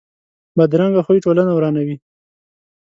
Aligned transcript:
بدرنګه 0.57 1.01
خوی 1.05 1.23
ټولنه 1.25 1.51
ورانوي 1.55 1.95